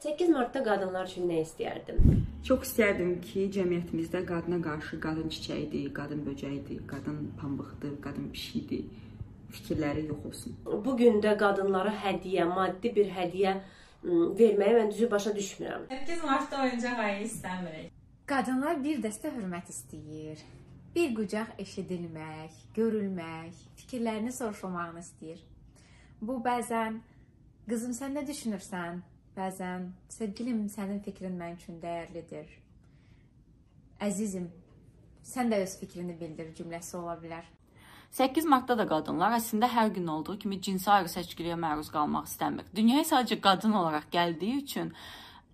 [0.00, 2.22] 8 Martda qadınlar üçün nə istəyərdin?
[2.48, 8.84] Çox istərdim ki, cəmiyyətimizdə qadına qarşı qadın çiçəyidir, qadın böcəyidir, qadın pambıqdır, qadın pişiyidir
[9.50, 10.56] fikirləri yox olsun.
[10.84, 13.54] Bu gün də qadınlara hədiyyə, maddi bir hədiyyə
[14.40, 15.86] verməyi mən düzü başa düşmürəm.
[15.90, 17.92] 8 Martda oyuncaq ayı istəmirik.
[18.30, 20.40] Qadınlar bir dəstə hörmət istəyir.
[20.94, 25.44] Bir qucaq eşidilmək, görülmək, fikirlərini soruşulmağını istəyir.
[26.22, 27.02] Bu bəzən
[27.68, 29.02] qızım sən nə düşünürsən?
[29.36, 32.50] Bəzən sevgilim sənin fikrin mən üçün dəyərlidir.
[34.02, 34.50] Əzizim,
[35.22, 37.46] sən də öz fikrini bildir cümləsi ola bilər.
[38.10, 42.66] 8 martda da qadınlar əslində hər gün olduğu kimi cinsi ayrı seçkiliyə məruz qalmaq istəmir.
[42.74, 44.90] Dünyaya sadəcə qadın olaraq gəldiyi üçün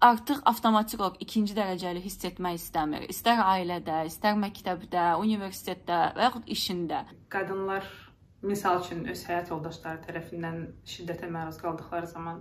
[0.00, 3.04] artıq avtomatik olaraq ikinci dərəcəli hiss etmək istəmir.
[3.12, 7.04] İstər ailədə, istər məktəbdə, universitetdə və yaxud işində.
[7.36, 7.84] Qadınlar
[8.42, 10.62] misal üçün öz həyat yoldaşları tərəfindən
[10.94, 12.40] şiddətə məruz qaldıqları zaman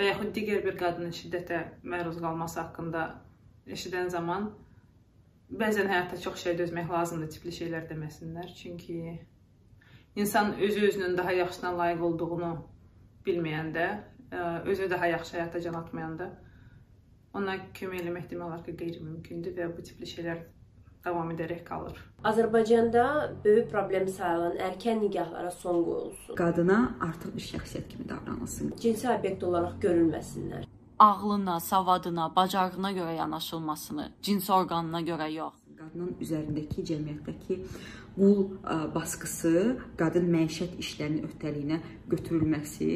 [0.00, 1.60] və yaxud digər bir qadının şiddətə
[1.92, 3.02] məruz qalması haqqında
[3.76, 4.46] eşidən zaman
[5.62, 8.48] bəzən həyatda çox şey dözmək lazımdır tipli şeylər deməsinlər.
[8.56, 9.18] Çünki
[10.16, 12.52] insan özü özünün daha yaxşısına layiq olduğunu
[13.26, 13.86] bilməyəndə,
[14.32, 14.38] e,
[14.72, 16.30] özü daha yaxşı həyata can atmayanda
[17.34, 20.40] ona kömək eləmək demək olar ki, qeyri-mümkündür və bu tipli şeylər
[21.04, 22.00] davam edərək qalır.
[22.24, 23.04] Azərbaycanda
[23.44, 26.34] böyük problem sayılan erkən nikahlara son qoyulsun.
[26.36, 28.74] Qadına artıq bir şəxsiyyət kimi davranılsın.
[28.80, 30.66] Cinsi obyekt olaraq görülməsinlər.
[31.00, 35.56] Ağlına, savadına, bacarığına görə yanaşılmasını, cins orqanına görə yox.
[35.80, 37.56] Qadının üzərindəki cəmiyyətdəki
[38.18, 38.42] qul
[38.94, 41.78] baskısı, qadın məişət işlərinin öhdəliyinə
[42.12, 42.88] götürülməsi,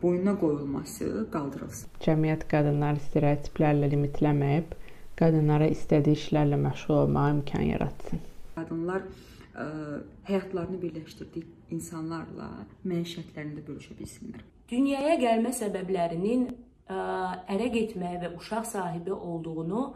[0.00, 1.92] boynuna qoyulması qaldırılsın.
[2.00, 4.72] Cəmiyyət qadınları stereotiplərlə limitləməyib,
[5.18, 8.22] qadınlara istədiyi işlərlə məşğul olmağa imkan yaratsın.
[8.56, 9.66] Qadınlar ə,
[10.28, 12.48] həyatlarını birləşdirdiyi insanlarla
[12.88, 14.44] məişətlərini də bölüşə bilsinlər.
[14.70, 17.00] Dünyaya gəlmə səbəblərinin ə,
[17.54, 19.88] ərə getməyə və uşaq sahibi olduğunu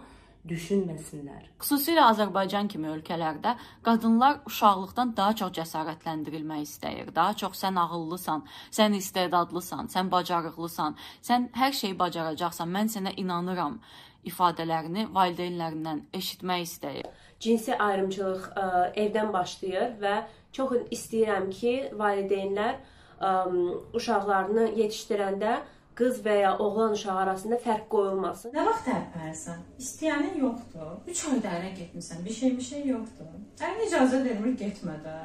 [0.48, 1.44] düşünməsinlər.
[1.62, 3.54] Xüsusilə Azərbaycan kimi ölkələrdə
[3.86, 7.12] qadınlar uşaqlıqdan daha çox cəsarətləndirilmək istəyir.
[7.14, 8.42] Daha çox sən ağıllısan,
[8.74, 13.78] sən istedadlısan, sən bacarıqlısan, sən hər şeyi bacaracaqsan, mən sənə inanıram
[14.28, 17.10] ifadələrini valideynlərindən eşitmək istəyir.
[17.42, 18.66] Cinsi ayrımçılıq ə,
[19.04, 20.16] evdən başlayır və
[20.54, 23.32] çox istəyirəm ki, valideynlər ə,
[23.98, 25.56] uşaqlarını yetişdirəndə
[25.98, 28.54] qız və ya oğlan uşağı arasında fərq qoyulmasın.
[28.56, 29.64] Nə vaxt tərpənərsən?
[29.82, 30.94] İstəyənin yoxdur.
[31.08, 33.34] 3 ayda ərə getmisən, bir şey bir şey yoxdur.
[33.60, 35.16] Ərin icazə vermir getmə də.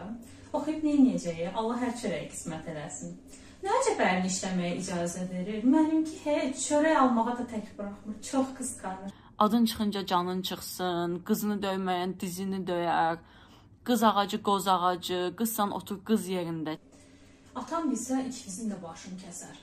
[0.53, 1.56] Oxuyub edəcəyik?
[1.59, 3.16] Allah hər çörəyi qismət eləsin.
[3.63, 5.63] Nə əcəb ərin işləməyə icazə verir?
[5.66, 8.19] Mənimki heç çörək almağa da tək buraxmır.
[8.31, 9.16] Çox qısqanır.
[9.38, 13.18] Adın çıxınca canın çıxsın, qızını döyməyən dizini döyər.
[13.88, 16.78] Qız ağacı, qoz ağacı, qızsan otur qız yerində.
[17.56, 19.57] Atam bilsə ikimizin də başını kəsər.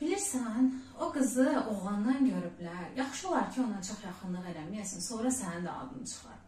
[0.00, 0.70] Bilirsən,
[1.00, 2.86] o qızı oğlandan görüblər.
[2.96, 6.41] Yaxşı olar ki, ona çox yaxınlıq eləməyəsən, sonra sənin də adın çıxar.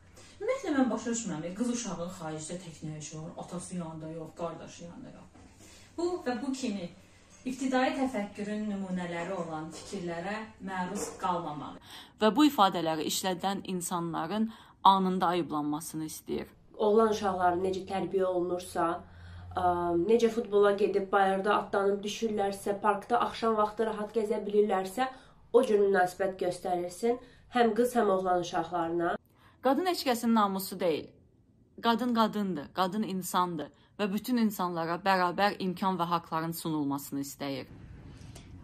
[0.45, 1.45] Ümumiyyətlə mən başa düşmürəm.
[1.57, 3.29] Qız uşağı xaricdə tək nə yaşayır?
[3.41, 5.29] Atası yanında yox, qardaşı yanında yox.
[5.97, 6.89] Bu və bu kimi
[7.49, 10.35] ibtidai təfəkkürün nümunələri olan fikirlərə
[10.69, 11.81] məruz qalmamalı.
[12.21, 14.51] Və bu ifadələri işlədən insanların
[14.85, 16.53] anında ayıblanmasını istəyir.
[16.77, 19.01] Oğlan uşaqları necə tərbiyə olunursa,
[20.05, 25.09] necə futbola gedib bayırda atlanıb düşürlərsə, parkda axşam vaxtı rahat gəzə bilirlərsə,
[25.53, 27.21] o cür münasibət göstərilsin
[27.57, 29.17] həm qız, həm oğlan uşaqlarına.
[29.65, 31.07] Qadın heç kəsin namusu deyil.
[31.83, 37.71] Qadın qadındır, qadın insandır və bütün insanlara bərabər imkan və haqqların sunulmasını istəyir.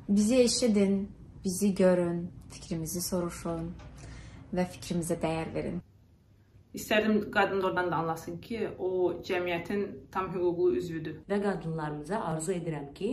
[0.08, 1.08] Bizi eşidin,
[1.44, 2.18] bizi görün,
[2.50, 3.70] fikrimizi soruşun
[4.52, 5.80] və fikrimizə dəyər verin.
[6.74, 8.90] İstərdim qadın oradan da anlasın ki, o
[9.24, 11.16] cəmiyyətin tam hüquqlu üzvüdür.
[11.30, 13.10] Və qadınlarımıza arzu edirəm ki,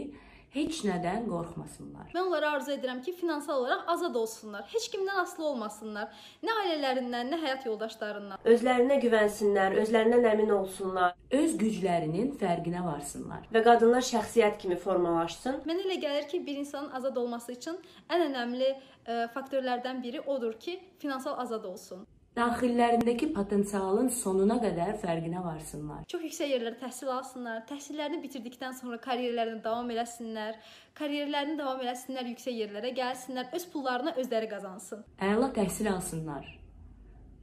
[0.54, 2.10] heç nədən qorxmasınlar.
[2.14, 4.66] Mən onlara arzu edirəm ki, finansal olaraq azad olsunlar.
[4.74, 6.24] Heç kimdən asılı olmasınlar.
[6.44, 8.42] Nə ailələrindən, nə həyat yoldaşlarından.
[8.56, 11.16] Özlərinə güvənsinlər, özlərindən əmin olsunlar.
[11.42, 13.48] Öz güclərinin fərqinə varsınlar.
[13.54, 15.64] Və qadınlar şəxsiyyət kimi formalaşsın.
[15.68, 20.60] Mənə elə gəlir ki, bir insanın azad olması üçün ən önəmli ə, faktorlardan biri odur
[20.60, 22.08] ki, finansal azad olsun
[22.38, 26.04] daxillərindəki potensialın sonuna qədər fərqinə varsınlar.
[26.12, 30.60] Çox yüksək yerlərdə təhsil alsınlar, təhsillərini bitirdikdən sonra karyerlərini davam eləsinlər,
[31.00, 35.02] karyerlərini davam eləsinlər, yüksək yerlərə gəlsinlər, öz pullarını özləri qazansın.
[35.32, 36.46] Əla təhsil alsınlar.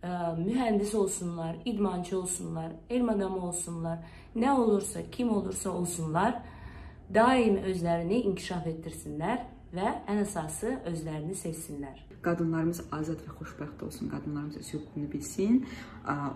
[0.05, 4.05] Ə, mühəndis olsunlar, idmançı olsunlar, elm adamı olsunlar,
[4.37, 6.39] nə olursa, kim olursa olsunlar,
[7.15, 9.43] daim özlərini inkişaf etdirsinlər
[9.75, 12.03] və ən əsası özlərini sevsinlər.
[12.25, 15.65] Qadınlarımız azad və xoşbəxt olsun, qadınlarımız öz hüququnu bilsin,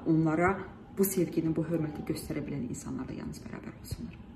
[0.06, 0.58] onlara
[0.98, 4.27] bu sevgini, bu hörməti göstərə bilən insanlar da yalnız bərabər olsunlar.